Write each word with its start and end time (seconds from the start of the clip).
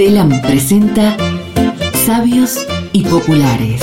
Telam 0.00 0.30
presenta 0.40 1.14
Sabios 2.06 2.66
y 2.90 3.04
Populares. 3.04 3.82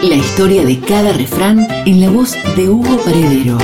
La 0.00 0.14
historia 0.14 0.64
de 0.64 0.78
cada 0.78 1.12
refrán 1.12 1.66
en 1.84 2.00
la 2.00 2.10
voz 2.10 2.36
de 2.54 2.68
Hugo 2.68 2.96
Paredero. 3.04 3.58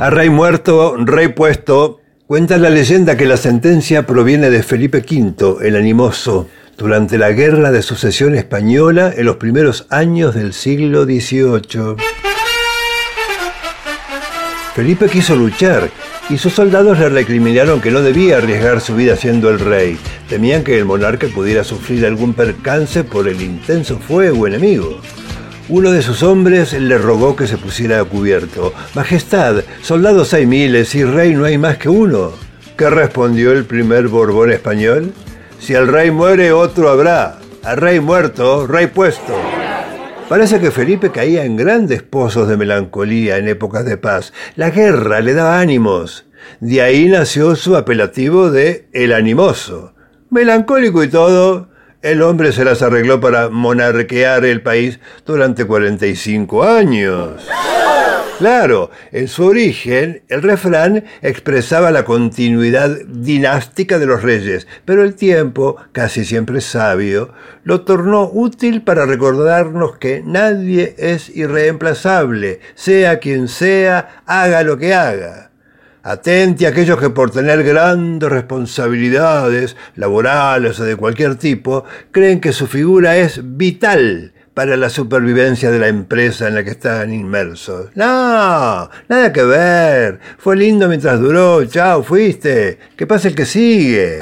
A 0.00 0.10
rey 0.10 0.28
muerto, 0.28 0.96
rey 0.96 1.28
puesto, 1.28 2.00
cuenta 2.26 2.58
la 2.58 2.68
leyenda 2.68 3.16
que 3.16 3.26
la 3.26 3.36
sentencia 3.36 4.08
proviene 4.08 4.50
de 4.50 4.64
Felipe 4.64 5.04
V, 5.08 5.64
el 5.64 5.76
animoso, 5.76 6.48
durante 6.76 7.16
la 7.16 7.30
Guerra 7.30 7.70
de 7.70 7.82
Sucesión 7.82 8.34
Española 8.34 9.14
en 9.16 9.26
los 9.26 9.36
primeros 9.36 9.86
años 9.88 10.34
del 10.34 10.52
siglo 10.52 11.04
XVIII. 11.04 11.94
Felipe 14.74 15.06
quiso 15.06 15.36
luchar 15.36 15.90
y 16.32 16.38
sus 16.38 16.54
soldados 16.54 16.98
le 16.98 17.10
recriminaron 17.10 17.82
que 17.82 17.90
no 17.90 18.00
debía 18.00 18.38
arriesgar 18.38 18.80
su 18.80 18.94
vida 18.94 19.16
siendo 19.16 19.50
el 19.50 19.60
rey. 19.60 19.98
Temían 20.30 20.64
que 20.64 20.78
el 20.78 20.86
monarca 20.86 21.26
pudiera 21.26 21.62
sufrir 21.62 22.06
algún 22.06 22.32
percance 22.32 23.04
por 23.04 23.28
el 23.28 23.42
intenso 23.42 23.98
fuego 23.98 24.46
enemigo. 24.46 24.98
Uno 25.68 25.90
de 25.92 26.00
sus 26.00 26.22
hombres 26.22 26.72
le 26.72 26.96
rogó 26.96 27.36
que 27.36 27.46
se 27.46 27.58
pusiera 27.58 28.00
a 28.00 28.04
cubierto. 28.04 28.72
Majestad, 28.94 29.62
soldados 29.82 30.32
hay 30.32 30.46
miles 30.46 30.94
y 30.94 31.04
rey 31.04 31.34
no 31.34 31.44
hay 31.44 31.58
más 31.58 31.76
que 31.76 31.90
uno. 31.90 32.32
¿Qué 32.78 32.88
respondió 32.88 33.52
el 33.52 33.66
primer 33.66 34.08
Borbón 34.08 34.50
español? 34.50 35.12
Si 35.60 35.74
el 35.74 35.86
rey 35.86 36.10
muere, 36.10 36.52
otro 36.52 36.88
habrá. 36.88 37.40
A 37.62 37.74
rey 37.74 38.00
muerto, 38.00 38.66
rey 38.66 38.86
puesto. 38.86 39.51
Parece 40.28 40.60
que 40.60 40.70
Felipe 40.70 41.10
caía 41.10 41.44
en 41.44 41.56
grandes 41.56 42.02
pozos 42.02 42.48
de 42.48 42.56
melancolía 42.56 43.36
en 43.36 43.48
épocas 43.48 43.84
de 43.84 43.96
paz. 43.96 44.32
La 44.56 44.70
guerra 44.70 45.20
le 45.20 45.34
daba 45.34 45.60
ánimos. 45.60 46.26
De 46.60 46.80
ahí 46.80 47.06
nació 47.06 47.54
su 47.54 47.76
apelativo 47.76 48.50
de 48.50 48.88
El 48.92 49.12
Animoso. 49.12 49.94
Melancólico 50.30 51.04
y 51.04 51.08
todo, 51.08 51.68
el 52.00 52.22
hombre 52.22 52.52
se 52.52 52.64
las 52.64 52.82
arregló 52.82 53.20
para 53.20 53.48
monarquear 53.48 54.44
el 54.44 54.62
país 54.62 54.98
durante 55.26 55.66
45 55.66 56.64
años. 56.64 57.46
Claro, 58.42 58.90
en 59.12 59.28
su 59.28 59.44
origen 59.44 60.24
el 60.28 60.42
refrán 60.42 61.04
expresaba 61.22 61.92
la 61.92 62.04
continuidad 62.04 62.98
dinástica 63.06 64.00
de 64.00 64.06
los 64.06 64.22
reyes, 64.22 64.66
pero 64.84 65.04
el 65.04 65.14
tiempo, 65.14 65.76
casi 65.92 66.24
siempre 66.24 66.60
sabio, 66.60 67.32
lo 67.62 67.82
tornó 67.82 68.28
útil 68.28 68.82
para 68.82 69.06
recordarnos 69.06 69.96
que 69.96 70.24
nadie 70.26 70.96
es 70.98 71.28
irreemplazable, 71.28 72.58
sea 72.74 73.20
quien 73.20 73.46
sea, 73.46 74.24
haga 74.26 74.64
lo 74.64 74.76
que 74.76 74.92
haga. 74.92 75.52
Atente 76.02 76.66
a 76.66 76.70
aquellos 76.70 76.98
que 76.98 77.10
por 77.10 77.30
tener 77.30 77.62
grandes 77.62 78.28
responsabilidades 78.28 79.76
laborales 79.94 80.80
o 80.80 80.84
de 80.84 80.96
cualquier 80.96 81.36
tipo, 81.36 81.84
creen 82.10 82.40
que 82.40 82.52
su 82.52 82.66
figura 82.66 83.16
es 83.16 83.40
vital 83.56 84.31
para 84.54 84.76
la 84.76 84.90
supervivencia 84.90 85.70
de 85.70 85.78
la 85.78 85.88
empresa 85.88 86.48
en 86.48 86.54
la 86.54 86.64
que 86.64 86.70
están 86.70 87.12
inmersos. 87.12 87.86
No, 87.94 88.90
nada 89.08 89.32
que 89.32 89.42
ver. 89.42 90.20
Fue 90.38 90.56
lindo 90.56 90.88
mientras 90.88 91.20
duró. 91.20 91.64
Chao, 91.64 92.02
fuiste. 92.02 92.78
Que 92.96 93.06
pase 93.06 93.28
el 93.28 93.34
que 93.34 93.46
sigue. 93.46 94.20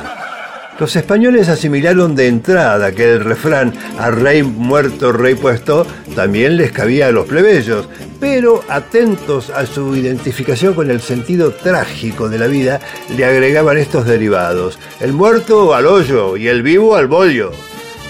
Los 0.78 0.97
españoles 0.97 1.50
asimilaron 1.50 2.14
de 2.14 2.28
entrada 2.28 2.92
que 2.92 3.12
el 3.12 3.20
refrán 3.22 3.75
a 3.98 4.11
rey 4.11 4.42
muerto, 4.42 5.12
rey 5.12 5.34
puesto 5.34 5.87
también 6.17 6.56
les 6.56 6.72
cabía 6.72 7.09
a 7.09 7.12
los 7.12 7.27
plebeyos, 7.27 7.87
pero 8.19 8.65
atentos 8.67 9.50
a 9.50 9.67
su 9.67 9.94
identificación 9.94 10.72
con 10.72 10.91
el 10.91 11.03
sentido 11.03 11.53
trágico 11.53 12.31
de 12.31 12.39
la 12.39 12.47
vida, 12.47 12.81
le 13.15 13.27
agregaban 13.27 13.77
estos 13.77 14.06
derivados. 14.06 14.78
El 15.00 15.12
muerto 15.12 15.75
al 15.75 15.87
hoyo 15.87 16.39
y 16.39 16.48
el 16.48 16.62
vivo 16.62 16.97
al 16.97 17.09
bollo. 17.09 17.53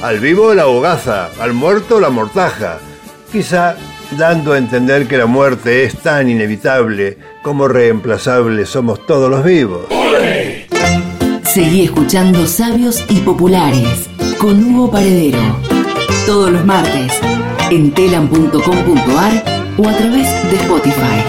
Al 0.02 0.18
vivo 0.18 0.54
la 0.54 0.66
hogaza, 0.66 1.28
al 1.40 1.52
muerto 1.52 2.00
la 2.00 2.08
mortaja. 2.08 2.78
Quizá 3.30 3.76
dando 4.16 4.54
a 4.54 4.58
entender 4.58 5.06
que 5.06 5.18
la 5.18 5.26
muerte 5.26 5.84
es 5.84 5.98
tan 5.98 6.28
inevitable 6.30 7.18
como 7.42 7.68
reemplazable 7.68 8.64
somos 8.64 9.06
todos 9.06 9.30
los 9.30 9.44
vivos. 9.44 9.86
Seguí 11.44 11.84
escuchando 11.84 12.46
Sabios 12.46 13.04
y 13.08 13.20
Populares 13.20 14.08
con 14.38 14.64
Hugo 14.64 14.90
Paredero. 14.90 15.38
Todos 16.24 16.50
los 16.50 16.64
martes 16.64 17.12
en 17.70 17.92
telam.com.ar 17.92 19.44
o 19.76 19.88
a 19.88 19.96
través 19.96 20.50
de 20.50 20.56
Spotify. 20.56 21.24